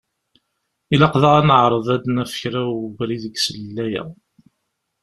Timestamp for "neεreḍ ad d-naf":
1.47-2.31